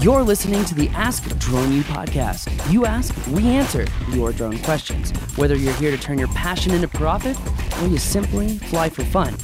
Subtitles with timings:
[0.00, 2.72] You're listening to the Ask Drone U podcast.
[2.72, 5.10] You ask, we answer your drone questions.
[5.36, 7.36] Whether you're here to turn your passion into profit
[7.82, 9.36] or you simply fly for fun,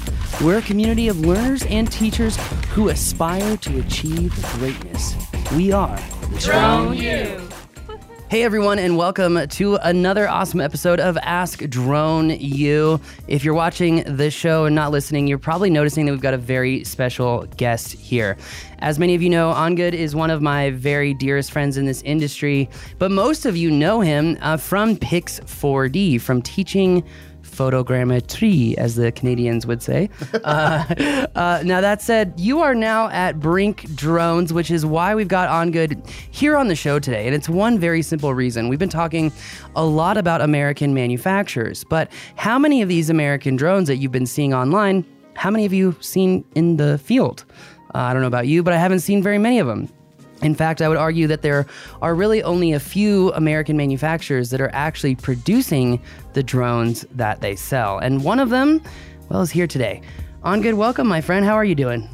[0.42, 2.38] we're a community of learners and teachers
[2.70, 5.14] who aspire to achieve greatness.
[5.54, 6.00] We are
[6.38, 7.45] Drone U.
[8.28, 13.00] Hey everyone, and welcome to another awesome episode of Ask Drone U.
[13.28, 16.38] If you're watching this show and not listening, you're probably noticing that we've got a
[16.38, 18.36] very special guest here.
[18.80, 22.02] As many of you know, Angad is one of my very dearest friends in this
[22.02, 22.68] industry,
[22.98, 27.04] but most of you know him uh, from Pix 4D, from teaching
[27.56, 30.10] photogrammetry, as the Canadians would say.
[30.44, 30.84] uh,
[31.34, 35.48] uh, now, that said, you are now at Brinc Drones, which is why we've got
[35.48, 37.26] Angad here on the show today.
[37.26, 38.68] And it's one very simple reason.
[38.68, 39.32] We've been talking
[39.74, 44.26] a lot about American manufacturers, but how many of these American drones that you've been
[44.26, 45.04] seeing online,
[45.34, 47.44] how many have you seen in the field?
[47.94, 49.88] Uh, I don't know about you, but I haven't seen very many of them.
[50.42, 51.66] In fact, I would argue that there
[52.02, 56.00] are really only a few American manufacturers that are actually producing
[56.34, 57.98] the drones that they sell.
[57.98, 58.82] And one of them,
[59.28, 60.02] well, is here today.
[60.44, 61.44] Angad welcome, my friend.
[61.44, 62.08] How are you doing?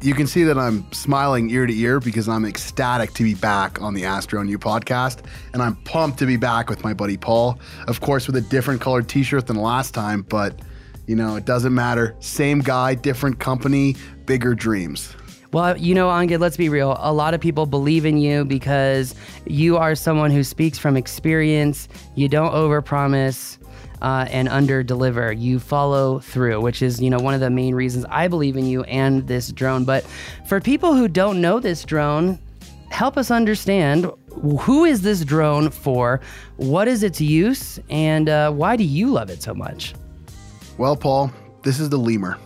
[0.00, 3.80] You can see that I'm smiling ear to ear because I'm ecstatic to be back
[3.80, 5.24] on the Ask Drone U podcast.
[5.52, 7.60] And I'm pumped to be back with my buddy Paul.
[7.86, 10.58] Of course, with a different colored t shirt than last time, but
[11.06, 12.16] you know, it doesn't matter.
[12.18, 13.94] Same guy, different company,
[14.26, 15.14] bigger dreams.
[15.52, 16.96] Well, you know, Angad, let's be real.
[16.98, 19.14] A lot of people believe in you because
[19.46, 21.88] you are someone who speaks from experience.
[22.14, 23.58] You don't overpromise.
[24.00, 25.32] Uh, and under deliver.
[25.32, 28.66] You follow through, which is you know one of the main reasons I believe in
[28.66, 29.84] you and this drone.
[29.84, 30.04] But
[30.44, 32.40] for people who don't know this drone,
[32.90, 34.10] help us understand
[34.58, 36.20] who is this drone for,
[36.56, 39.94] what is its use, and uh, why do you love it so much?
[40.78, 42.38] Well, Paul, this is the Lemur.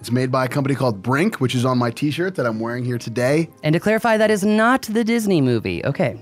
[0.00, 2.60] It's made by a company called Brinc, which is on my t shirt that I'm
[2.60, 3.48] wearing here today.
[3.62, 5.84] And to clarify, that is not the Disney movie.
[5.84, 6.18] Okay.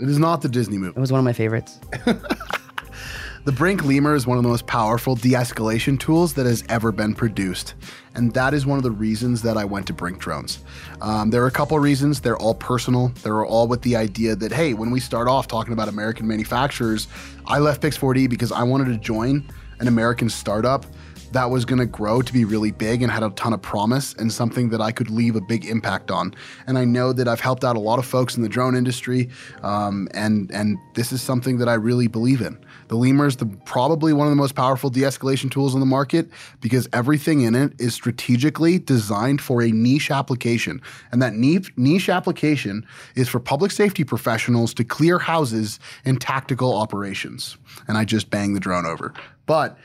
[0.00, 0.96] It is not the Disney movie.
[0.96, 1.78] It was one of my favorites.
[3.44, 6.90] the Brinc Lemur is one of the most powerful de escalation tools that has ever
[6.90, 7.74] been produced.
[8.14, 10.64] And that is one of the reasons that I went to Brinc Drones.
[11.00, 12.20] Um, there are a couple of reasons.
[12.20, 13.08] They're all personal.
[13.22, 17.06] They're all with the idea that, hey, when we start off talking about American manufacturers,
[17.46, 20.84] I left Pix4D because I wanted to join an American startup
[21.32, 24.14] that was going to grow to be really big and had a ton of promise
[24.14, 26.34] and something that I could leave a big impact on.
[26.66, 29.28] And I know that I've helped out a lot of folks in the drone industry,
[29.62, 32.58] um, and and this is something that I really believe in.
[32.88, 36.28] The Lemur is the, probably one of the most powerful de-escalation tools on the market
[36.60, 40.80] because everything in it is strategically designed for a niche application,
[41.12, 46.76] and that niche, niche application is for public safety professionals to clear houses in tactical
[46.76, 47.56] operations.
[47.86, 49.14] And I just banged the drone over,
[49.46, 49.78] but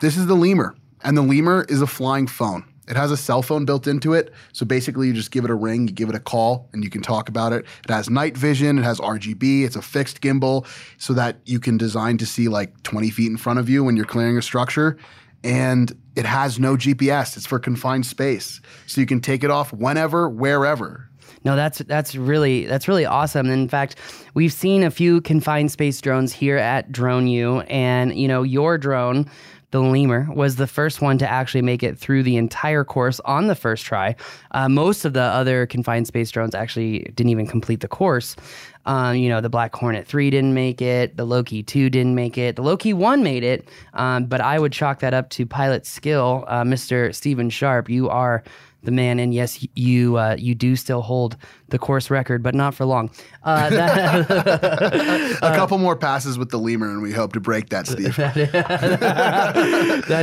[0.00, 2.64] this is the Lemur, and the Lemur is a flying phone.
[2.88, 4.32] It has a cell phone built into it.
[4.52, 6.88] So basically, you just give it a ring, you give it a call, and you
[6.88, 7.66] can talk about it.
[7.84, 10.66] It has night vision, it has RGB, it's a fixed gimbal
[10.96, 13.96] so that you can design to see like 20 feet in front of you when
[13.96, 14.96] you're clearing a structure.
[15.44, 18.60] And it has no GPS, it's for confined space.
[18.86, 21.08] So you can take it off whenever, wherever.
[21.44, 23.48] No, that's that's really that's really awesome.
[23.48, 23.96] In fact,
[24.34, 27.28] we've seen a few confined space drones here at Drone
[27.68, 29.30] and you know your drone
[29.70, 33.48] the lemur was the first one to actually make it through the entire course on
[33.48, 34.16] the first try.
[34.52, 38.36] Uh, most of the other confined space drones actually didn't even complete the course.
[38.86, 42.38] Um, you know, the Black Hornet 3 didn't make it, the Loki 2 didn't make
[42.38, 45.84] it, the Loki 1 made it, um, but I would chalk that up to pilot
[45.84, 46.44] skill.
[46.48, 47.14] Uh, Mr.
[47.14, 48.42] Stephen Sharp, you are
[48.82, 51.36] the man, and yes, you uh, you do still hold
[51.68, 53.10] the course record, but not for long.
[53.42, 53.68] Uh,
[54.30, 54.30] that,
[55.42, 58.16] a couple more passes with the lemur, and we hope to break that, Steve.
[58.16, 58.44] that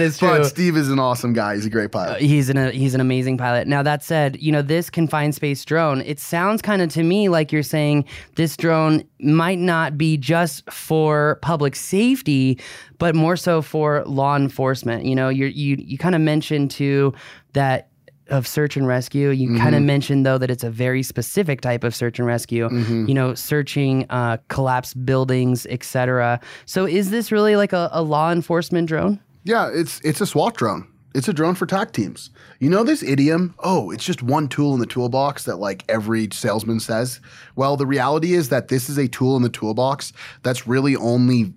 [0.01, 0.29] is true.
[0.29, 1.55] But Steve is an awesome guy.
[1.55, 2.15] He's a great pilot.
[2.15, 3.67] Uh, he's an he's an amazing pilot.
[3.67, 6.01] Now that said, you know this confined space drone.
[6.01, 8.05] It sounds kind of to me like you're saying
[8.35, 12.57] this drone might not be just for public safety,
[12.99, 15.03] but more so for law enforcement.
[15.03, 17.13] You know, you you you kind of mentioned too
[17.53, 17.89] that
[18.29, 19.29] of search and rescue.
[19.29, 19.57] You mm-hmm.
[19.57, 22.69] kind of mentioned though that it's a very specific type of search and rescue.
[22.69, 23.07] Mm-hmm.
[23.07, 26.39] You know, searching uh, collapsed buildings, etc.
[26.65, 29.19] So, is this really like a, a law enforcement drone?
[29.43, 30.87] Yeah, it's it's a SWAT drone.
[31.13, 32.29] It's a drone for TAC teams.
[32.59, 33.55] You know this idiom?
[33.59, 37.21] Oh, it's just one tool in the toolbox that like every salesman says.
[37.55, 40.11] Well, the reality is that this is a tool in the toolbox
[40.43, 41.53] that's really only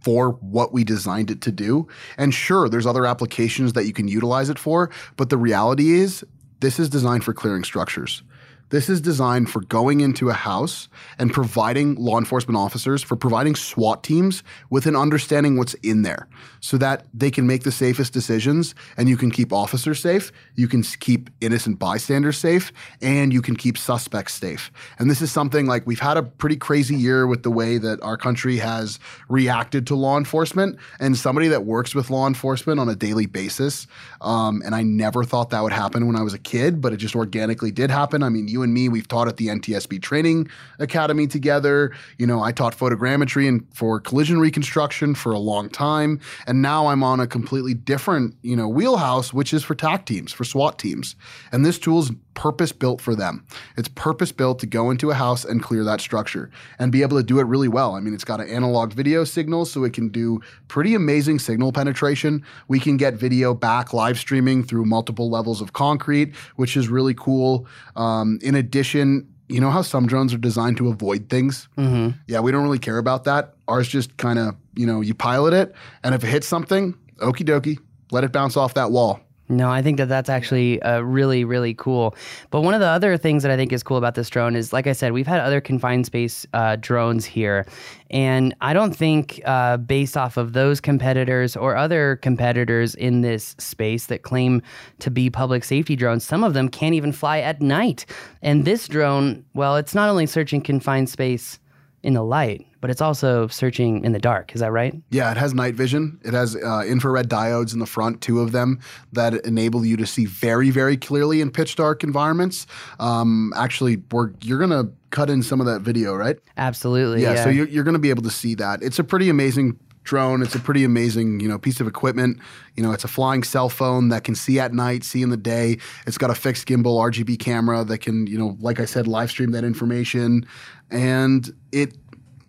[0.00, 1.86] for what we designed it to do.
[2.16, 6.24] And sure, there's other applications that you can utilize it for, but the reality is
[6.60, 8.22] this is designed for clearing structures.
[8.70, 10.88] This is designed for going into a house
[11.18, 16.28] and providing law enforcement officers, for providing SWAT teams with an understanding what's in there
[16.60, 20.68] so that they can make the safest decisions and you can keep officers safe, you
[20.68, 22.72] can keep innocent bystanders safe,
[23.02, 24.70] and you can keep suspects safe.
[24.98, 28.00] And this is something like we've had a pretty crazy year with the way that
[28.02, 30.78] our country has reacted to law enforcement.
[31.00, 33.88] And somebody that works with law enforcement on a daily basis,
[34.20, 36.98] um, and I never thought that would happen when I was a kid, but it
[36.98, 38.22] just organically did happen.
[38.22, 40.48] I mean, you and me, we've taught at the NTSB Training
[40.78, 41.92] Academy together.
[42.18, 46.20] You know, I taught photogrammetry and for collision reconstruction for a long time.
[46.46, 50.32] And now I'm on a completely different, you know, wheelhouse, which is for TAC teams,
[50.32, 51.16] for SWAT teams.
[51.52, 53.44] And this tool's purpose built for them.
[53.76, 57.16] It's purpose built to go into a house and clear that structure and be able
[57.16, 57.94] to do it really well.
[57.94, 61.72] I mean, it's got an analog video signal, so it can do pretty amazing signal
[61.72, 62.44] penetration.
[62.68, 67.14] We can get video back live streaming through multiple levels of concrete, which is really
[67.14, 67.66] cool.
[67.96, 71.68] Um, in addition, you know how some drones are designed to avoid things?
[71.76, 72.16] Mm-hmm.
[72.28, 73.54] Yeah, we don't really care about that.
[73.68, 75.74] Ours just kind of, you know, you pilot it,
[76.04, 77.78] and if it hits something, okie dokie,
[78.12, 79.20] let it bounce off that wall.
[79.50, 82.14] No, I think that that's actually uh, really, really cool.
[82.50, 84.72] But one of the other things that I think is cool about this drone is,
[84.72, 87.66] like I said, we've had other confined space uh, drones here.
[88.10, 93.56] And I don't think, uh, based off of those competitors or other competitors in this
[93.58, 94.62] space that claim
[95.00, 98.06] to be public safety drones, some of them can't even fly at night.
[98.42, 101.58] And this drone, well, it's not only searching confined space
[102.04, 104.54] in the light, but it's also searching in the dark.
[104.54, 104.94] Is that right?
[105.10, 106.18] Yeah, it has night vision.
[106.24, 108.80] It has uh, infrared diodes in the front, two of them,
[109.12, 112.66] that enable you to see very, very clearly in pitch dark environments.
[112.98, 116.38] Um, actually, we're, you're going to cut in some of that video, right?
[116.56, 117.22] Absolutely.
[117.22, 117.44] Yeah, Yeah.
[117.44, 118.82] so you're, you're going to be able to see that.
[118.82, 120.40] It's a pretty amazing drone.
[120.42, 122.38] It's a pretty amazing, you know, piece of equipment.
[122.74, 125.36] You know, it's a flying cell phone that can see at night, see in the
[125.36, 125.76] day.
[126.06, 129.30] It's got a fixed gimbal RGB camera that can, you know, like I said, live
[129.30, 130.46] stream that information.
[130.90, 131.96] And it,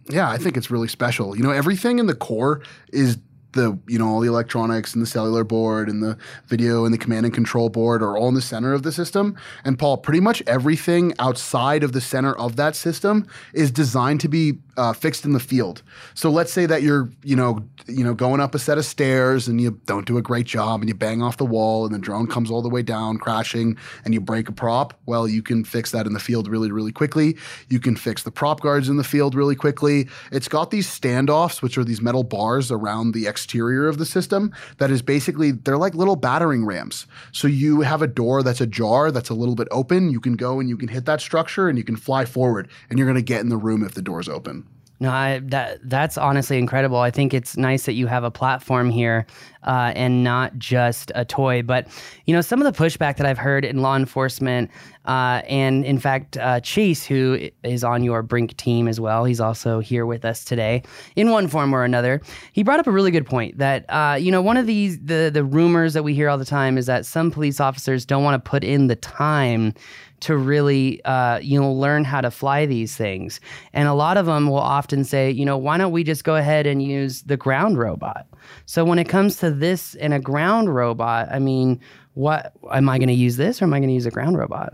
[0.09, 1.35] yeah, I think it's really special.
[1.35, 2.61] You know, everything in the core
[2.91, 3.17] is
[3.53, 6.17] the you know all the electronics and the cellular board and the
[6.47, 9.37] video and the command and control board are all in the center of the system.
[9.63, 14.27] And paul pretty much everything outside of the center of that system is designed to
[14.27, 15.83] be uh, fixed in the field.
[16.13, 19.47] So let's say that you're you know you know going up a set of stairs
[19.47, 21.99] and you don't do a great job and you bang off the wall and the
[21.99, 24.93] drone comes all the way down crashing and you break a prop.
[25.05, 27.37] Well you can fix that in the field really really quickly.
[27.69, 30.07] You can fix the prop guards in the field really quickly.
[30.31, 33.40] It's got these standoffs which are these metal bars around the exterior
[33.87, 37.07] of the system that is basically they're like little battering rams.
[37.31, 40.59] So you have a door that's ajar that's a little bit open, you can go
[40.59, 43.21] and you can hit that structure and you can fly forward and you're going to
[43.21, 44.67] get in the room if the door's open.
[45.01, 46.99] No, I, that that's honestly incredible.
[46.99, 49.25] I think it's nice that you have a platform here
[49.63, 51.63] uh, and not just a toy.
[51.63, 51.87] But
[52.27, 54.69] you know, some of the pushback that I've heard in law enforcement,
[55.05, 59.41] uh, and in fact, uh, Chase, who is on your Brinc team as well, he's
[59.41, 60.83] also here with us today
[61.15, 62.21] in one form or another.
[62.53, 65.31] He brought up a really good point that uh, you know one of these the
[65.33, 68.35] the rumors that we hear all the time is that some police officers don't want
[68.43, 69.73] to put in the time
[70.21, 73.39] to really uh, you know learn how to fly these things
[73.73, 76.35] and a lot of them will often say you know why don't we just go
[76.35, 78.27] ahead and use the ground robot
[78.65, 81.79] so when it comes to this and a ground robot i mean
[82.13, 84.37] what am i going to use this or am i going to use a ground
[84.37, 84.73] robot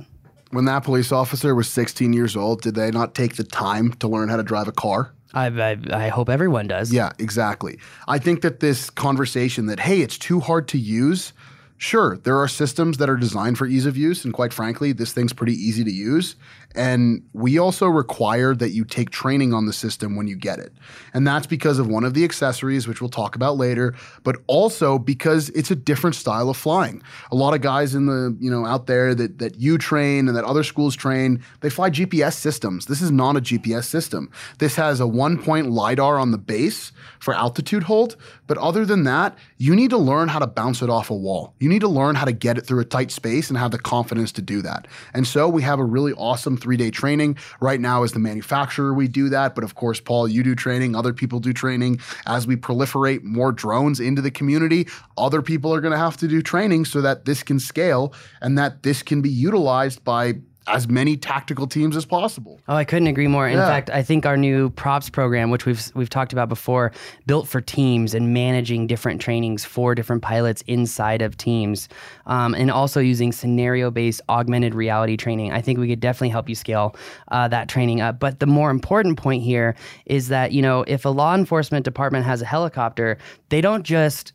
[0.52, 4.08] When that police officer was 16 years old, did they not take the time to
[4.08, 5.12] learn how to drive a car?
[5.34, 7.80] I, I, I hope everyone does Yeah, exactly.
[8.08, 11.34] I think that this conversation that, hey, it's too hard to use,
[11.78, 14.26] sure, there are systems that are designed for ease of use.
[14.26, 16.36] And quite frankly, this thing's pretty easy to use.
[16.76, 20.74] And we also require that you take training on the system when you get it.
[21.14, 25.00] And that's because of one of the accessories, which we'll talk about later, but also
[25.00, 27.02] because it's a different style of flying.
[27.31, 30.38] A lot of guys in the, you know, out there that, that you train and
[30.38, 32.86] that other schools train, they fly GPS systems.
[32.86, 34.30] This is not a GPS system.
[34.60, 38.18] This has a one point LiDAR on the base for altitude hold.
[38.47, 41.54] But other than that, you need to learn how to bounce it off a wall.
[41.59, 43.80] You need to learn how to get it through a tight space and have the
[43.80, 44.87] confidence to do that.
[45.13, 47.37] And so we have a really awesome three day training.
[47.59, 49.54] Right now, as the manufacturer, we do that.
[49.54, 51.99] But of course, Paul, you do training, other people do training.
[52.25, 54.87] As we proliferate more drones into the community,
[55.18, 58.57] other people are going to have to do training so that this can scale and
[58.57, 60.35] that this can be utilized by
[60.68, 62.59] as many tactical teams as possible.
[62.68, 63.47] Oh, I couldn't agree more.
[63.47, 63.68] In Yeah.
[63.68, 66.92] fact, I think our new props program, which we've we've talked about before,
[67.26, 71.88] built for teams and managing different trainings for different pilots inside of teams,
[72.26, 75.52] um, and also using scenario-based augmented reality training.
[75.52, 76.95] I think we could definitely help you scale
[77.30, 78.19] uh, that training up.
[78.19, 82.26] But the more important point here is that you know if a law enforcement department
[82.26, 83.18] has a helicopter,
[83.50, 84.33] they don't just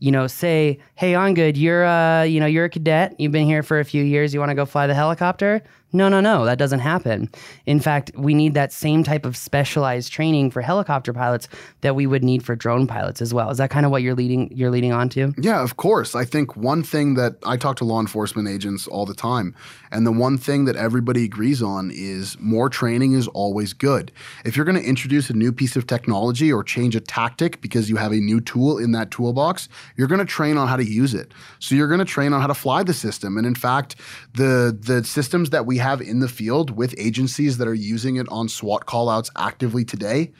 [0.00, 3.14] you know, say, "Hey, Angad, you're uh, you know, you're a cadet.
[3.18, 4.34] You've been here for a few years.
[4.34, 5.62] You want to go fly the helicopter?"
[5.94, 7.30] No, no, no, that doesn't happen.
[7.66, 11.48] In fact, we need that same type of specialized training for helicopter pilots
[11.82, 13.48] that we would need for drone pilots as well.
[13.50, 15.32] Is that kind of what you're leading you're leading on to?
[15.38, 16.16] Yeah, of course.
[16.16, 19.54] I think one thing that I talk to law enforcement agents all the time,
[19.92, 24.10] and the one thing that everybody agrees on is more training is always good.
[24.44, 27.88] If you're going to introduce a new piece of technology or change a tactic because
[27.88, 30.84] you have a new tool in that toolbox, you're going to train on how to
[30.84, 31.30] use it.
[31.60, 33.38] So you're going to train on how to fly the system.
[33.38, 33.94] And in fact,
[34.34, 38.26] the the systems that we have in the field with agencies that are using it
[38.30, 40.32] on SWAT callouts actively today,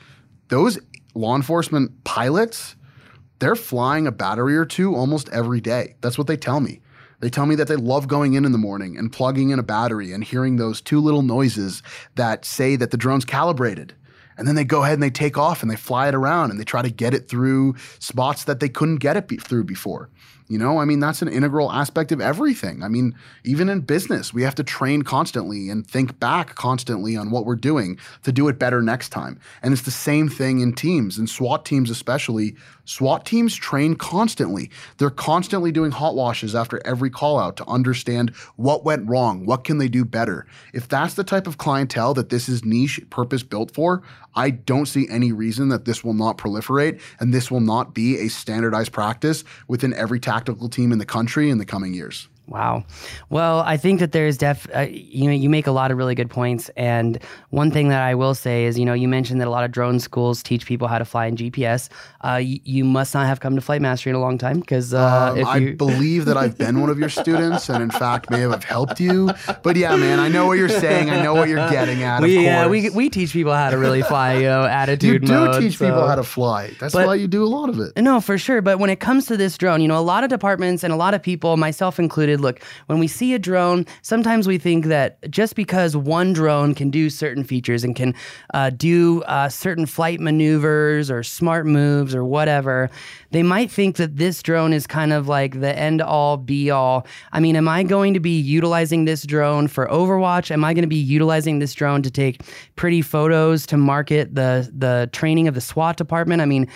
[0.47, 0.79] those
[1.13, 2.75] law enforcement pilots,
[3.37, 5.95] they're flying a battery or two almost every day.
[6.01, 6.81] That's what they tell me.
[7.19, 9.63] They tell me that they love going in in the morning and plugging in a
[9.63, 11.83] battery and hearing those two little noises
[12.15, 13.93] that say that the drone's calibrated.
[14.37, 16.59] And then they go ahead and they take off and they fly it around and
[16.59, 20.09] they try to get it through spots that they couldn't get it be- through before.
[20.47, 22.83] You know, I mean, that's an integral aspect of everything.
[22.83, 27.31] I mean, even in business, we have to train constantly and think back constantly on
[27.31, 29.39] what we're doing to do it better next time.
[29.63, 32.55] And it's the same thing in teams, and SWAT teams especially.
[32.85, 34.69] SWAT teams train constantly.
[34.99, 39.63] They're constantly doing hot washes after every call out to understand what went wrong, what
[39.63, 40.45] can they do better.
[40.73, 44.03] If that's the type of clientele that this is niche purpose built for,
[44.35, 48.19] I don't see any reason that this will not proliferate and this will not be
[48.19, 52.27] a standardized practice within every tactical team in the country in the coming years.
[52.47, 52.83] Wow.
[53.29, 56.13] Well, I think that there's def uh, you know you make a lot of really
[56.15, 57.17] good points and
[57.49, 59.71] one thing that I will say is you know you mentioned that a lot of
[59.71, 61.89] drone schools teach people how to fly in GPS.
[62.21, 64.93] Uh, y- you must not have come to flight mastery in a long time because
[64.93, 68.29] uh, Um, I you believe that I've been one of your students, and in fact
[68.29, 69.31] may have helped you.
[69.63, 71.09] But yeah, man, I know what you're saying.
[71.09, 72.21] I know what you're getting at.
[72.21, 75.31] we yeah we we teach people how to really fly you know you attitude do
[75.33, 76.71] mode, teach so- people how to fly.
[76.79, 77.97] That's But- why you do a lot of it.
[77.97, 78.61] No, for sure.
[78.61, 80.95] But when it comes to this drone, you know, a lot of departments and a
[80.95, 85.29] lot of people, myself included, look, when we see a drone, sometimes we think that
[85.29, 88.13] just because one drone can do certain features and can
[88.53, 92.89] uh, do uh, certain flight maneuvers or smart moves or whatever,
[93.31, 97.05] they might think that this drone is kind of like the end all be all.
[97.31, 100.51] I mean, am I going to be utilizing this drone for Overwatch?
[100.51, 102.41] Am I going to be utilizing this drone to take
[102.75, 106.41] pretty photos to market the the training of the SWAT department?
[106.41, 106.67] I mean,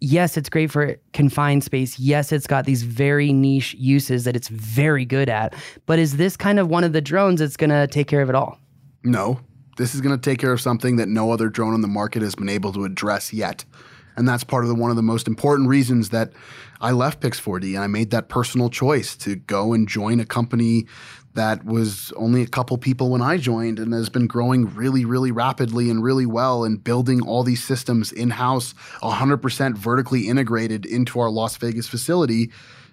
[0.00, 1.98] yes, it's great for confined space.
[1.98, 5.54] Yes, it's got these very niche uses that it's very good at.
[5.86, 8.28] But is this kind of one of the drones that's going to take care of
[8.28, 8.58] it all?
[9.04, 9.40] No,
[9.76, 12.22] this is going to take care of something that no other drone on the market
[12.22, 13.64] has been able to address yet.
[14.16, 16.32] And that's part of the, one of the most important reasons that
[16.80, 20.86] I left Pix4D and I made that personal choice to go and join a company
[21.38, 25.30] that was only a couple people when I joined and has been growing really, really
[25.30, 31.20] rapidly and really well and building all these systems in house, 100% vertically integrated into
[31.20, 32.50] our Las Vegas facility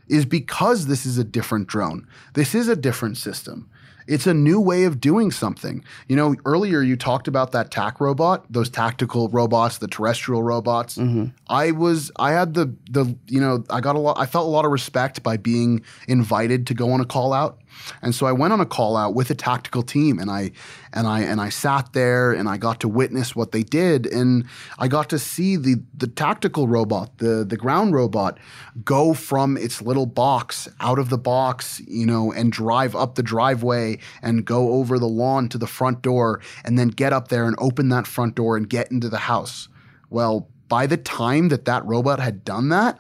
[0.08, 2.08] is because this is a different drone.
[2.36, 3.68] This is a different system.
[4.08, 5.84] It's a new way of doing something.
[6.08, 10.98] You know, earlier you talked about that TAC robot, those tactical robots, the terrestrial robots.
[10.98, 11.26] Mm-hmm.
[11.48, 14.50] I was, I had the, the, you know, I got a lot, I felt a
[14.50, 17.60] lot of respect by being invited to go on a call out.
[18.02, 20.52] And so I went on a call out with a tactical team and I
[20.96, 24.46] and I and I sat there and I got to witness what they did and
[24.80, 28.40] I got to see the the tactical robot, the the ground robot
[28.84, 33.24] go from its little box out of the box, you know, and drive up the
[33.24, 37.46] driveway and go over the lawn to the front door and then get up there
[37.46, 39.68] and open that front door and get into the house.
[40.10, 43.00] Well, by the time that that robot had done that,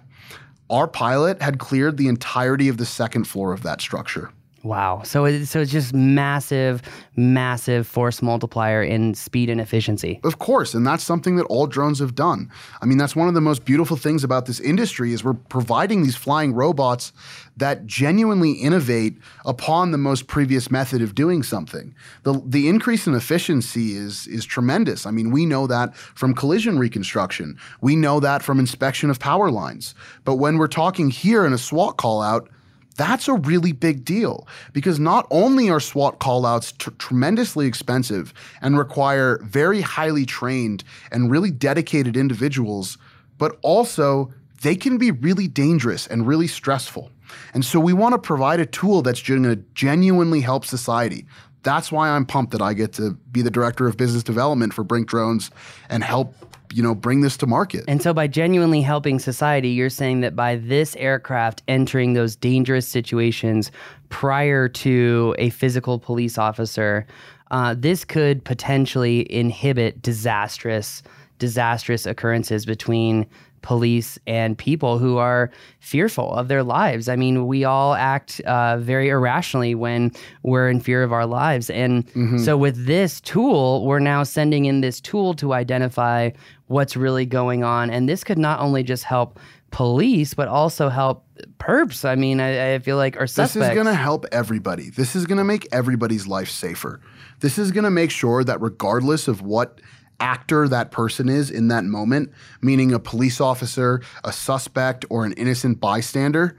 [0.70, 4.32] our pilot had cleared the entirety of the second floor of that structure.
[4.66, 5.04] Wow.
[5.04, 6.82] So it, so it's just massive,
[7.16, 10.20] massive force multiplier in speed and efficiency.
[10.24, 12.52] Of course, and that's something that all drones have done.
[12.82, 16.02] I mean, that's one of the most beautiful things about this industry is we're providing
[16.02, 17.14] these flying robots
[17.58, 21.94] that genuinely innovate upon the most previous method of doing something.
[22.24, 25.06] The the increase in efficiency is is tremendous.
[25.06, 27.60] I mean, we know that from collision reconstruction.
[27.82, 29.94] We know that from inspection of power lines.
[30.24, 32.50] But when we're talking here in a SWAT call out,
[32.96, 38.78] that's a really big deal because not only are SWAT callouts t- tremendously expensive and
[38.78, 42.98] require very highly trained and really dedicated individuals,
[43.38, 47.12] but also they can be really dangerous and really stressful.
[47.54, 51.26] And so we want to provide a tool that's going to genuinely help society.
[51.64, 54.84] That's why I'm pumped that I get to be the director of business development for
[54.84, 55.50] Brinc Drones
[55.90, 56.34] and help,
[56.76, 57.86] you know, bring this to market.
[57.88, 62.86] And so, by genuinely helping society, you're saying that by this aircraft entering those dangerous
[62.86, 63.72] situations
[64.10, 67.08] prior to a physical police officer,
[67.52, 71.02] uh, this could potentially inhibit disastrous,
[71.40, 73.26] disastrous occurrences between
[73.66, 77.10] police and people who are fearful of their lives.
[77.10, 80.12] I mean, we all act uh, very irrationally when
[80.44, 81.70] we're in fear of our lives.
[81.70, 82.38] And Mm-hmm.
[82.38, 86.30] so, with this tool, we're now sending in this tool to identify
[86.68, 87.90] what's really going on.
[87.90, 89.40] And this could not only just help
[89.72, 91.26] police, but also help
[91.60, 92.06] perps.
[92.06, 94.90] I mean, I, I feel like, or This is going to help everybody.
[94.90, 97.02] This is going to make everybody's life safer.
[97.42, 99.82] This is going to make sure that regardless of what
[100.20, 102.32] actor that person is in that moment,
[102.62, 106.58] meaning a police officer, a suspect, or an innocent bystander,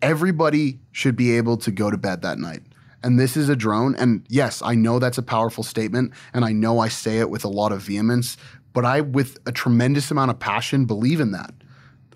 [0.00, 2.62] everybody should be able to go to bed that night.
[3.02, 3.94] And this is a drone.
[3.96, 6.12] And yes, I know that's a powerful statement.
[6.32, 8.36] And I know I say it with a lot of vehemence,
[8.72, 11.52] but I, with a tremendous amount of passion, believe in that.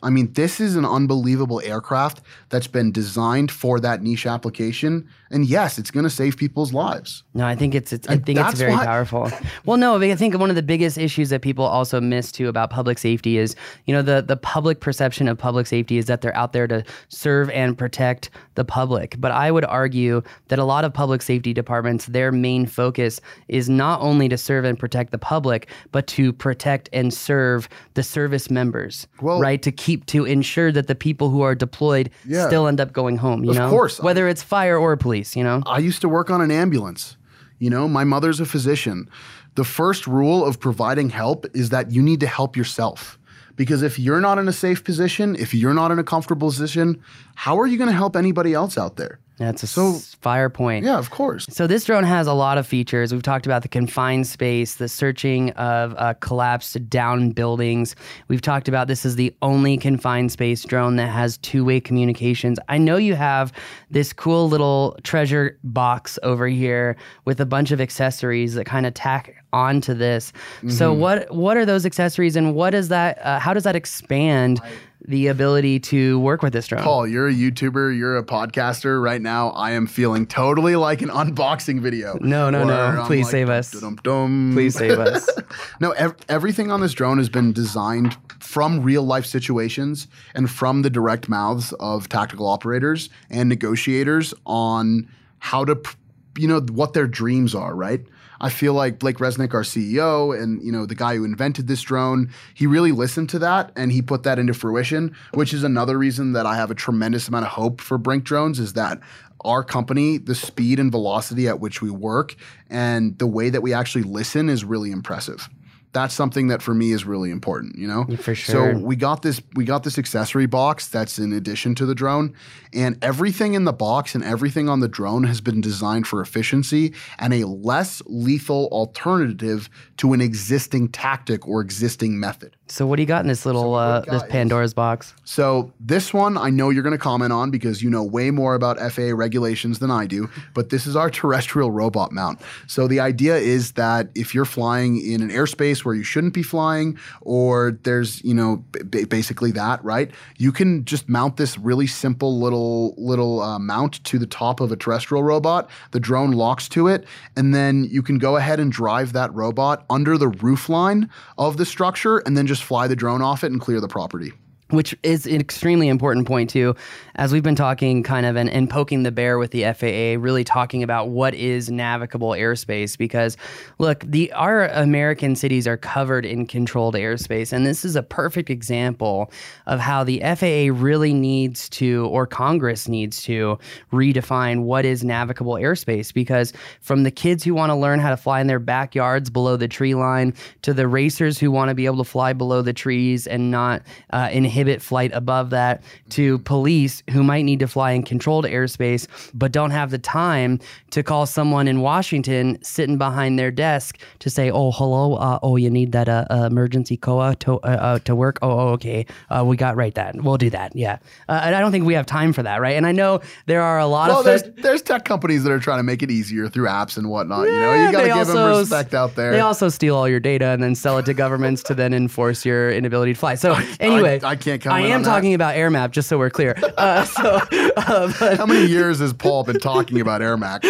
[0.02, 5.08] I mean, this is an unbelievable aircraft that's been designed for that niche application.
[5.30, 7.24] And yes, it's going to save people's lives.
[7.34, 9.30] No, I think it's, it's I think it's very why- powerful.
[9.64, 12.70] Well, no, I think one of the biggest issues that people also miss too about
[12.70, 13.56] public safety is,
[13.86, 16.84] you know, the the public perception of public safety is that they're out there to
[17.08, 19.16] serve and protect the public.
[19.18, 23.68] But I would argue that a lot of public safety departments, their main focus is
[23.68, 28.48] not only to serve and protect the public, but to protect and serve the service
[28.50, 29.60] members, Well- right?
[29.62, 32.46] To keep to ensure that the people who are deployed Yeah.
[32.46, 33.42] still end up going home.
[33.42, 33.98] You Of know, course.
[34.00, 35.15] whether it's fire or police.
[35.36, 35.62] You know.
[35.66, 37.16] I used to work on an ambulance.
[37.58, 39.08] You know, my mother's a physician.
[39.54, 43.18] The first rule of providing help is that you need to help yourself.
[43.56, 47.02] Because if you're not in a safe position, if you're not in a comfortable position,
[47.34, 49.18] how are you going to help anybody else out there?
[49.38, 50.84] That's a So- s- fire point.
[50.84, 51.46] Yeah, of course.
[51.50, 53.12] So this drone has a lot of features.
[53.12, 57.94] We've talked about the confined space, the searching of uh, collapsed down buildings.
[58.28, 62.58] We've talked about this is the only confined space drone that has two-way communications.
[62.68, 63.52] I know you have
[63.90, 68.94] this cool little treasure box over here with a bunch of accessories that kind of
[68.94, 70.32] tack onto this.
[70.68, 71.00] So Mm-hmm.
[71.00, 73.18] what what are those accessories, and what is that?
[73.24, 74.60] Uh, how does that expand
[75.08, 76.82] the ability to work with this drone?
[76.82, 79.00] Paul, you're a YouTuber, you're a podcaster.
[79.02, 82.18] Right now, I am feeling totally like an unboxing video.
[82.20, 82.74] No, no, no.
[82.74, 83.70] I'm Please like, save us.
[83.70, 84.50] dum-dum-dum.
[84.54, 85.28] Please save us.
[85.80, 90.82] No, ev- everything on this drone has been designed from real life situations and from
[90.82, 95.08] the direct mouths of tactical operators and negotiators on
[95.38, 95.96] how to, pr-
[96.36, 98.04] you know, what their dreams are, right?
[98.40, 101.82] I feel like Blake Resnick, our CEO, and you know the guy who invented this
[101.82, 105.14] drone, he really listened to that and he put that into fruition.
[105.34, 108.58] Which is another reason that I have a tremendous amount of hope for Brinc Drones
[108.58, 109.00] is that
[109.42, 112.34] our company, the speed and velocity at which we work,
[112.68, 115.48] and the way that we actually listen is really impressive.
[115.96, 118.04] That's something that for me is really important, you know.
[118.18, 118.74] For sure.
[118.74, 122.34] So we got this we got this accessory box that's in addition to the drone,
[122.74, 126.92] and everything in the box and everything on the drone has been designed for efficiency
[127.18, 132.54] and a less lethal alternative to an existing tactic or existing method.
[132.68, 135.14] So what do you got in this little uh, this Pandora's box?
[135.24, 138.56] So this one I know you're going to comment on because you know way more
[138.56, 142.40] about FAA regulations than I do, but this is our terrestrial robot mount.
[142.66, 146.42] So the idea is that if you're flying in an airspace where you shouldn't be
[146.42, 150.10] flying or there's, you know, b- basically that, right?
[150.36, 154.72] You can just mount this really simple little little uh, mount to the top of
[154.72, 155.70] a terrestrial robot.
[155.92, 157.04] The drone locks to it
[157.36, 161.58] and then you can go ahead and drive that robot under the roof line of
[161.58, 164.32] the structure and then just fly the drone off it and clear the property.
[164.70, 166.74] Which is an extremely important point too
[167.14, 170.42] as we've been talking kind of and, and poking the bear with the faa really
[170.42, 173.36] talking about what is navigable airspace because
[173.78, 178.50] look the our american cities are covered in controlled airspace and this is a perfect
[178.50, 179.30] example
[179.66, 183.56] of how the faa really needs to or congress needs to
[183.92, 188.16] redefine what is navigable airspace because from the kids who want to learn how to
[188.16, 191.86] fly in their backyards below the tree line to the racers who want to be
[191.86, 193.80] able to fly below the trees and not
[194.12, 199.06] uh, inhibit flight above that to police who might need to fly in controlled airspace
[199.34, 200.58] but don't have the time
[200.90, 205.14] to call someone in Washington sitting behind their desk to say, "Oh, hello.
[205.16, 208.38] Uh, oh, you need that uh, uh, emergency COA to uh, uh, to work.
[208.40, 209.04] Oh, oh, okay.
[209.28, 210.14] Uh, we got right that.
[210.16, 210.74] We'll do that.
[210.74, 210.98] Yeah.
[211.28, 212.76] Uh, and I don't think we have time for that, right?
[212.76, 215.58] And I know there are a lot Well, of there's there's tech companies that are
[215.60, 217.46] trying to make it easier through apps and whatnot.
[217.46, 219.32] you know, Yeah, you got to give them also- respect out there.
[219.32, 222.46] They also steal all your data and then sell it to governments to then enforce
[222.46, 223.34] your inability to fly.
[223.34, 224.84] So anyway, I, I can't comment.
[224.84, 225.08] I am on that.
[225.08, 226.56] talking about AirMap, just so we're clear.
[226.76, 227.40] Uh, so,
[227.78, 230.60] uh, but How many years has Paul been talking about AirMap?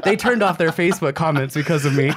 [0.04, 2.12] they turned off their Facebook comments because of me.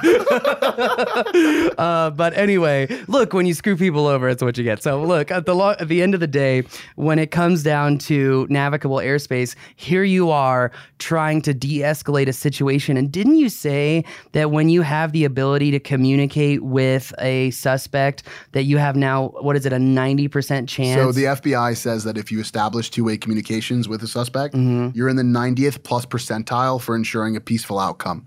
[1.76, 4.82] uh, but anyway, look, when you screw people over, it's what you get.
[4.82, 6.62] So look, at the lo- at the end of the day,
[6.94, 12.96] when it comes down to navigable airspace, here you are trying to de-escalate a situation.
[12.96, 18.22] And didn't you say that when you have the ability to communicate with a suspect,
[18.52, 20.98] that you have now what is it a ninety percent chance?
[21.00, 25.16] So the FBI says that if you establish two-way communications with a suspect, you're in
[25.16, 28.24] the 90th plus percentile for ensuring a peaceful outcome.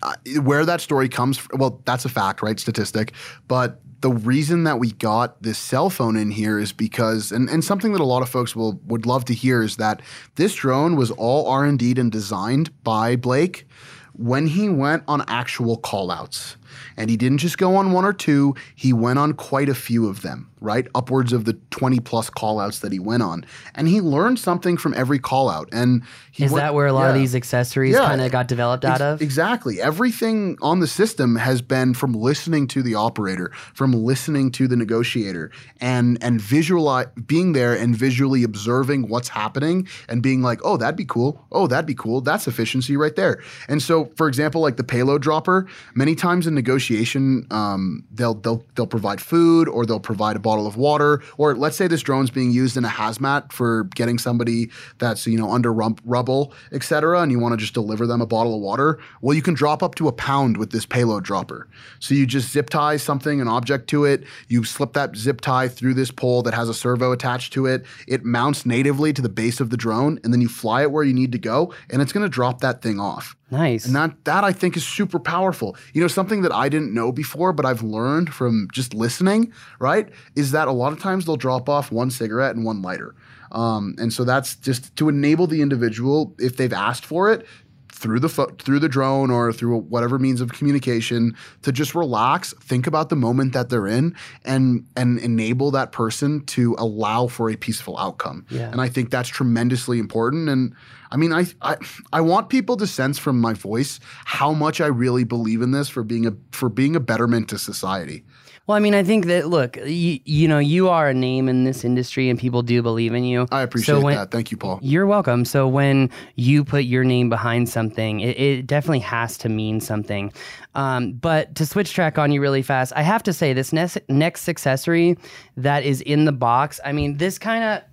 [0.00, 2.60] Uh, where that story comes from, well, that's a fact, right?
[2.60, 3.12] Statistic.
[3.48, 7.64] But the reason that we got this cell phone in here is because, and, and
[7.64, 10.00] something that a lot of folks will would love to hear is that
[10.36, 13.66] this drone was all R&D'd and designed by Blake
[14.12, 16.56] when he went on actual callouts.
[16.96, 20.08] And he didn't just go on one or two, he went on quite a few
[20.08, 20.86] of them, right?
[20.94, 23.44] Upwards of the 20 plus callouts that he went on.
[23.74, 25.66] And he learned something from every callout.
[25.72, 28.06] And he is went- that where a lot of these accessories Yeah.
[28.06, 29.20] kind of got developed out of?
[29.22, 29.80] Exactly.
[29.80, 34.76] Everything on the system has been from listening to the operator, from listening to the
[34.76, 40.76] negotiator, and and visualize being there and visually observing what's happening and being like, oh,
[40.76, 41.44] that'd be cool.
[41.52, 42.20] Oh, that'd be cool.
[42.20, 43.40] That's efficiency right there.
[43.68, 48.64] And so, for example, like the payload dropper, many times in negotiation, um, they'll they'll
[48.74, 52.30] they'll provide food or they'll provide a bottle of water, or let's say this drone's
[52.30, 56.82] being used in a hazmat for getting somebody that's you know under rump, rubble, et
[56.82, 58.98] cetera, and you want to just deliver them a bottle of water.
[59.20, 61.68] Well, you can drop up to a pound with this payload dropper.
[62.00, 64.24] So you just zip tie something, an object to it.
[64.48, 67.84] You slip that zip tie through this pole that has a servo attached to it.
[68.06, 71.04] It mounts natively to the base of the drone, and then you fly it where
[71.04, 73.37] you need to go, and it's going to drop that thing off.
[73.50, 73.86] Nice.
[73.86, 75.76] And that that I think is super powerful.
[75.94, 80.08] You know, something that I didn't know before, but I've learned from just listening, right?
[80.36, 83.14] Is that a lot of times they'll drop off one cigarette and one lighter.
[83.52, 87.46] Um, and so that's just to enable the individual, if they've asked for it,
[87.90, 92.52] through the pho- through the drone or through whatever means of communication to just relax
[92.60, 97.50] think about the moment that they're in and and enable that person to allow for
[97.50, 98.70] a peaceful outcome Yeah.
[98.70, 100.74] and i think that's tremendously important and
[101.10, 101.76] i mean I, I
[102.12, 105.88] i want people to sense from my voice how much i really believe in this
[105.88, 108.24] for being a for being a betterment to society
[108.68, 111.64] Well, I mean, I think that look, you, you know, you are a name in
[111.64, 113.46] this industry, and people do believe in you.
[113.50, 115.46] i appreciate so when, that thank you paul You're welcome.
[115.46, 120.32] So when you put your name behind something, it, it definitely has to mean something.
[120.74, 123.96] Um, but to switch track on you really fast, I have to say this next
[124.10, 125.16] next accessory
[125.56, 126.78] that is in the box.
[126.84, 127.87] I mean, this kind of.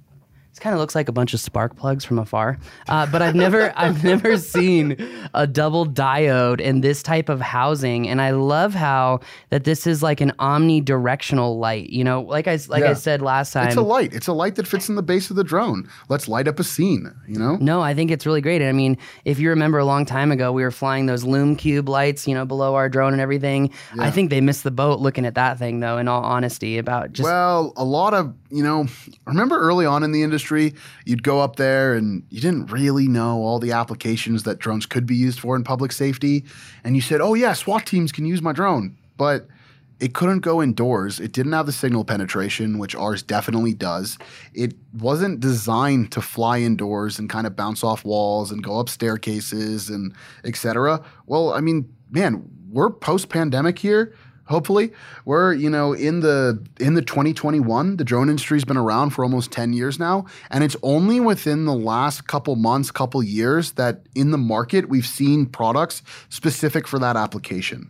[0.55, 3.35] This kind of looks like a bunch of spark plugs from afar, uh, but I've
[3.35, 4.95] never, I've never seen
[5.33, 10.01] a double diode in this type of housing, and I love how that this is
[10.01, 11.89] like an omnidirectional light.
[11.89, 14.55] You know, like I, like I said last time, it's a light it's a light
[14.55, 17.57] that fits in the base of the drone let's light up a scene you know
[17.57, 18.61] No, I think it's really great.
[18.61, 21.57] And I mean, if you remember a long time ago, we were flying those Lume
[21.57, 23.71] Cube lights, you know, below our drone and everything.
[23.99, 27.11] I think they missed the boat looking at that thing, though, in all honesty, about
[27.11, 27.25] just.
[27.25, 28.87] Well, a lot of, you know,
[29.25, 30.73] remember early on in the industry,
[31.05, 35.05] you'd go up there and you didn't really know all the applications that drones could
[35.05, 36.45] be used for in public safety.
[36.83, 38.95] And you said, oh, yeah, SWAT teams can use my drone.
[39.17, 39.47] But
[39.99, 41.19] it couldn't go indoors.
[41.19, 44.17] It didn't have the signal penetration, which ours definitely does.
[44.53, 48.87] It wasn't designed to fly indoors and kind of bounce off walls and go up
[48.87, 50.13] staircases and
[50.45, 51.03] et cetera.
[51.25, 54.13] Well, I mean, man, we're post pandemic here
[54.47, 54.91] hopefully
[55.25, 59.51] we're you know in the in the 2021 the drone industry's been around for almost
[59.51, 64.31] 10 years now and it's only within the last couple months couple years that in
[64.31, 67.89] the market we've seen products specific for that application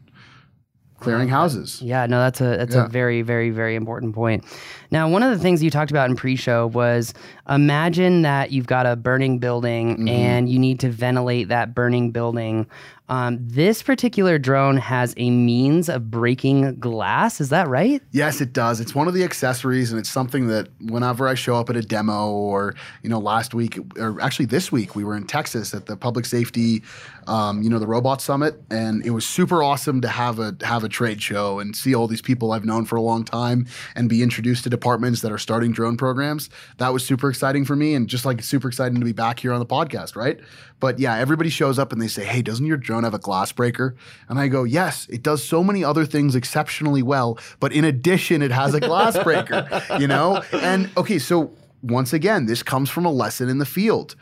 [1.00, 2.86] clearing houses Yeah, no, that's a that's Yeah.
[2.86, 4.44] a very very very important point.
[4.92, 7.14] Now, one of the things you talked about in pre-show was
[7.50, 10.08] imagine that you've got a burning building Mm-hmm.
[10.08, 12.66] and you need to ventilate that burning building.
[13.08, 17.40] Um, this particular drone has a means of breaking glass.
[17.40, 18.02] Is that right?
[18.12, 18.80] Yes, it does.
[18.80, 21.82] It's one of the accessories, and it's something that whenever I show up at a
[21.82, 25.86] demo, or you know, last week or actually this week, we were in Texas at
[25.86, 26.82] the Public Safety,
[27.28, 30.84] um, you know, the Robot Summit, and it was super awesome to have a have
[30.84, 34.10] a trade show and see all these people I've known for a long time and
[34.10, 36.50] be introduced to departments that are starting drone programs.
[36.78, 39.54] That was super exciting for me, and just like super exciting to be back here
[39.54, 40.40] on the podcast, right?
[40.80, 43.52] But yeah, everybody shows up and they say, "Hey, doesn't your drone have a glass
[43.52, 43.96] breaker?"
[44.30, 48.42] And I go, "Yes, it does so many other things exceptionally well, but in addition,
[48.42, 49.68] it has a glass breaker."
[50.00, 50.42] You know?
[50.52, 54.16] And okay, so once again, this comes from a lesson in the field.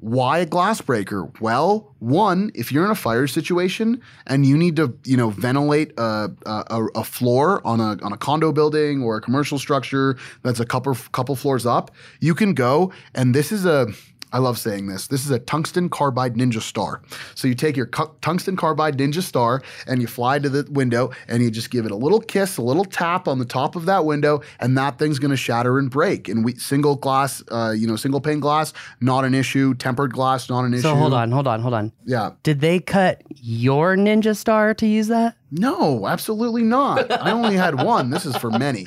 [0.00, 1.30] Why a glass breaker?
[1.40, 5.92] Well, one, if you're in a fire situation and you need to, you know, ventilate
[5.98, 10.58] a, a, a floor on a on a condo building or a commercial structure that's
[10.58, 13.88] a couple couple floors up, you can go and this is a
[14.32, 15.08] I love saying this.
[15.08, 17.02] This is a tungsten carbide Ninja Star.
[17.34, 21.10] So you take your cu- tungsten carbide Ninja Star and you fly to the window
[21.28, 23.86] and you just give it a little kiss, a little tap on the top of
[23.86, 26.28] that window, and that thing's going to shatter and break.
[26.28, 29.74] And we single glass, uh, you know, single pane glass, not an issue.
[29.74, 30.82] Tempered glass, not an issue.
[30.82, 31.92] So hold on, hold on, hold on.
[32.04, 32.32] Yeah.
[32.42, 35.36] Did they cut your Ninja Star to use that?
[35.52, 37.10] No, absolutely not.
[37.10, 38.10] I only had one.
[38.10, 38.84] This is for many.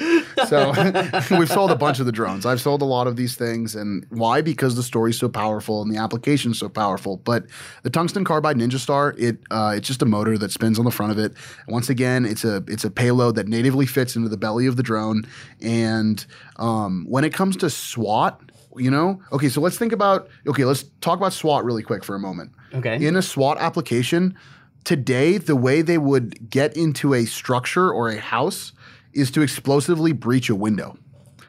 [0.48, 0.72] So
[1.38, 2.46] we've sold a bunch of the drones.
[2.46, 3.76] I've sold a lot of these things.
[3.76, 4.42] And why?
[4.42, 7.18] Because the story's so powerful and the application's so powerful.
[7.18, 7.48] But
[7.84, 10.92] the tungsten carbide Ninja Star, it uh, it's just a motor that spins on the
[10.92, 11.34] front of it.
[11.68, 14.84] Once again, it's a it's a payload that natively fits into the belly of the
[14.84, 15.24] drone.
[15.62, 16.26] And
[16.58, 18.40] um, when it comes to SWAT,
[18.78, 22.16] you know, okay, so let's think about okay, let's talk about SWAT really quick for
[22.16, 22.52] a moment.
[22.74, 23.06] Okay.
[23.06, 24.36] In a SWAT application,
[24.84, 28.72] today the way they would get into a structure or a house
[29.14, 30.98] is to explosively breach a window.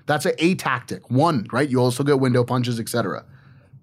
[0.06, 1.10] That's a, a tactic.
[1.10, 1.68] One, right?
[1.68, 3.24] You also get window punches, etc.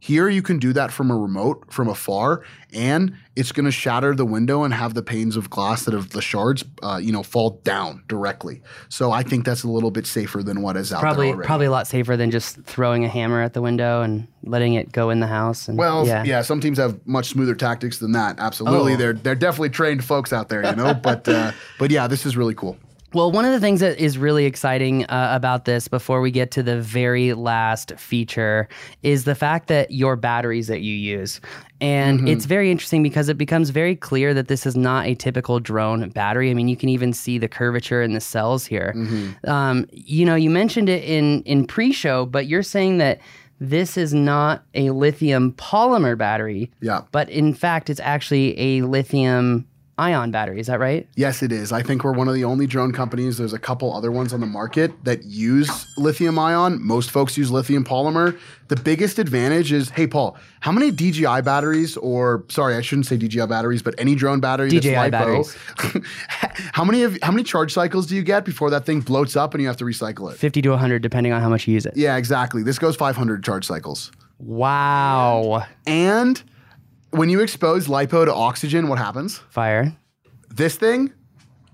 [0.03, 2.41] Here you can do that from a remote, from afar,
[2.73, 6.09] and it's going to shatter the window and have the panes of glass that have
[6.09, 8.63] the shards, uh, you know, fall down directly.
[8.89, 11.45] So I think that's a little bit safer than what is out Probably there already.
[11.45, 14.91] probably a lot safer than just throwing a hammer at the window and letting it
[14.91, 15.67] go in the house.
[15.67, 16.23] And, Well, yeah.
[16.23, 16.41] yeah.
[16.41, 18.39] some teams have much smoother tactics than that.
[18.39, 18.97] Absolutely, Oh.
[18.97, 20.93] they're they're definitely trained folks out there, you know.
[21.03, 22.75] but uh, but yeah, this is really cool.
[23.13, 26.51] Well, one of the things that is really exciting uh, about this before we get
[26.51, 28.69] to the very last feature
[29.03, 31.41] is the fact that your batteries that you use.
[31.81, 35.59] And it's very interesting because it becomes very clear that this is not a typical
[35.59, 36.51] drone battery.
[36.51, 38.93] I mean, you can even see the curvature in the cells here.
[39.45, 43.19] Um, you know, you mentioned it in, in pre show, but you're saying that
[43.59, 47.01] this is not a lithium polymer battery, Yeah.
[47.11, 49.67] but in fact, it's actually a lithium
[50.01, 50.59] ion battery.
[50.59, 51.07] Is that right?
[51.15, 51.71] Yes, it is.
[51.71, 53.37] I think we're one of the only drone companies.
[53.37, 56.81] There's a couple other ones on the market that use lithium ion.
[56.81, 58.37] Most folks use lithium polymer.
[58.69, 63.17] The biggest advantage is, hey, Paul, how many DJI batteries, or sorry, I shouldn't say
[63.17, 65.55] DJI batteries, but any drone battery DJI that's batteries.
[66.73, 69.53] How many of how many charge cycles do you get before that thing bloats up
[69.53, 70.37] and you have to recycle it?
[70.37, 71.95] 50 to 100, depending on how much you use it.
[71.95, 72.63] Yeah, exactly.
[72.63, 74.11] This goes 500 charge cycles.
[74.39, 75.65] Wow.
[75.85, 76.41] And
[77.11, 79.37] when you expose lipo to oxygen, what happens?
[79.49, 79.95] Fire.
[80.49, 81.13] This thing,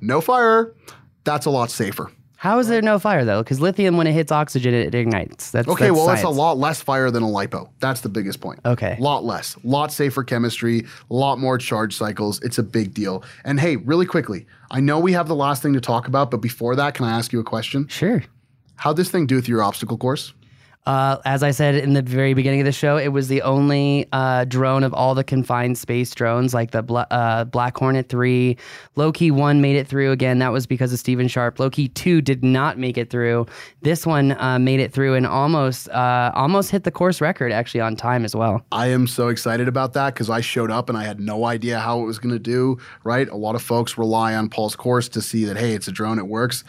[0.02, 0.74] no fire.
[1.24, 2.12] That's a lot safer.
[2.38, 3.42] How is there no fire though?
[3.42, 5.50] Because lithium, when it hits oxygen, it ignites.
[5.50, 7.70] That's Okay, that's well, it's a lot less fire than a lipo.
[7.80, 8.60] That's the biggest point.
[8.64, 8.96] Okay.
[9.00, 12.40] lot less, lot safer chemistry, lot more charge cycles.
[12.44, 13.24] It's a big deal.
[13.44, 16.38] And hey, really quickly, I know we have the last thing to talk about, but
[16.38, 17.88] before that, can I ask you a question?
[17.88, 18.24] Sure.
[18.76, 20.34] How'd this thing do with your obstacle course?
[20.88, 24.08] Uh, as I said in the very beginning of the show, it was the only
[24.14, 28.56] uh, drone of all the confined space drones, like the Bla- uh, Black Hornet 3.
[28.96, 30.12] Loki 1 made it through.
[30.12, 31.60] Again, that was because of Stephen Sharp.
[31.60, 33.48] Loki 2 did not make it through.
[33.82, 37.82] This one uh, made it through and almost uh, almost hit the course record, actually,
[37.82, 38.64] on time as well.
[38.72, 41.80] I am so excited about that because I showed up and I had no idea
[41.80, 43.28] how it was going to do, right?
[43.28, 46.18] A lot of folks rely on Paul's course to see that, hey, it's a drone,
[46.18, 46.64] it works.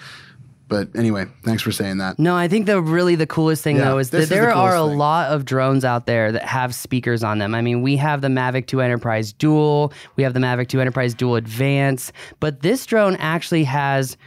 [0.68, 2.18] But anyway, thanks for saying that.
[2.18, 4.50] No, I think the really the coolest thing Yeah, though is that is the there
[4.54, 4.98] are a thing.
[4.98, 7.54] lot of drones out there that have speakers on them.
[7.54, 11.14] I mean, we have the Mavic 2 Enterprise Dual, we have the Mavic 2 Enterprise
[11.14, 14.18] Dual Advance, but this drone actually has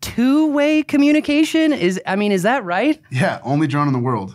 [0.00, 1.72] two-way communication.
[1.74, 2.98] Is I mean, is that right?
[3.10, 4.34] Yeah, only drone in the world.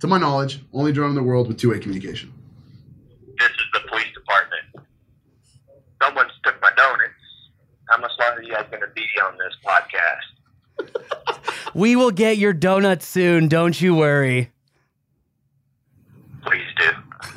[0.00, 2.32] To my knowledge, only drone in the world with two way communication.
[3.38, 4.86] This is the police department.
[6.00, 7.10] Someone's took my donuts.
[7.98, 11.42] How much longer you guys going to be on this podcast?
[11.74, 14.52] We will get your donuts soon, don't you worry.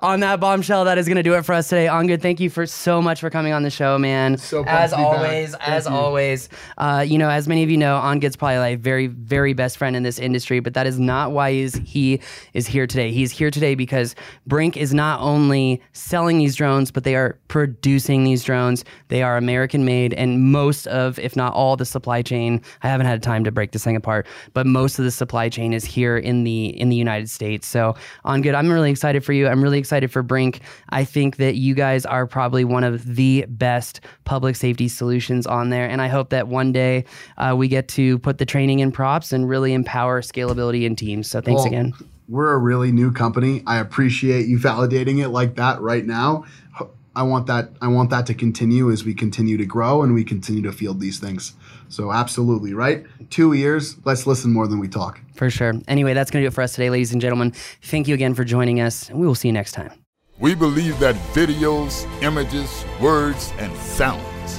[0.00, 1.86] On that bombshell, that is going to do it for us today.
[1.86, 4.36] Angad, thank you for so much for coming on the show, man.
[4.38, 5.12] So as to be back.
[5.12, 5.92] always, as you.
[5.92, 9.78] always, uh, you know, as many of you know, Angad's probably like very, very best
[9.78, 12.20] friend in this industry, but that is not why he's, he
[12.52, 13.12] is here today.
[13.12, 14.14] He's here today because
[14.48, 18.84] Brinc is not only selling these drones, but they are producing these drones.
[19.08, 22.60] They are American made, and most of, if not all, the supply chain.
[22.82, 25.72] I haven't had time to break this thing apart, but most of the supply chain
[25.72, 27.66] is here in the in the United States.
[27.66, 27.83] So
[28.24, 29.46] Angad, I'm really excited for you.
[29.46, 30.60] I'm really excited for Brinc.
[30.88, 35.70] I think that you guys are probably one of the best public safety solutions on
[35.70, 37.04] there, and I hope that one day
[37.36, 41.28] uh, we get to put the training in props and really empower scalability in teams.
[41.30, 41.92] So thanks Well, again.
[42.26, 43.62] We're a really new company.
[43.66, 46.44] I appreciate you validating it like that right now.
[47.16, 50.24] I want that I want that to continue as we continue to grow and we
[50.24, 51.54] continue to field these things.
[51.88, 53.04] So absolutely, right?
[53.30, 53.96] Two ears.
[54.04, 55.20] Let's listen more than we talk.
[55.34, 55.74] For sure.
[55.88, 57.52] Anyway, that's going to do it for us today, ladies and gentlemen.
[57.82, 59.92] Thank you again for joining us, and we will see you next time.
[60.38, 64.58] We believe that videos, images, words, and sounds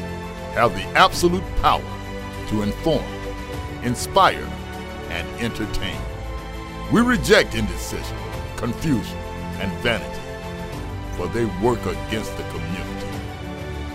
[0.53, 1.83] have the absolute power
[2.47, 3.03] to inform,
[3.83, 4.47] inspire,
[5.09, 5.99] and entertain.
[6.91, 8.17] We reject indecision,
[8.55, 9.17] confusion,
[9.59, 10.21] and vanity,
[11.17, 13.07] for they work against the community.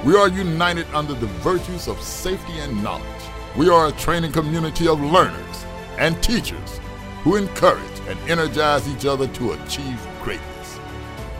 [0.04, 3.19] We are united under the virtues of safety and knowledge.
[3.56, 5.64] We are a training community of learners
[5.98, 6.80] and teachers
[7.24, 10.78] who encourage and energize each other to achieve greatness.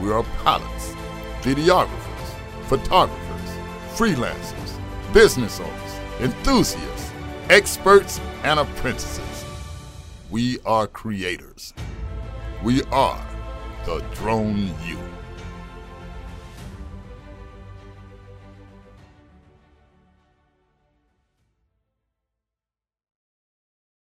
[0.03, 0.93] We are pilots,
[1.43, 2.35] videographers,
[2.67, 3.51] photographers,
[3.95, 7.13] freelancers, business owners, enthusiasts,
[7.49, 9.45] experts, and apprentices.
[10.31, 11.75] We are creators.
[12.65, 13.25] We are
[13.87, 15.10] the Drone U.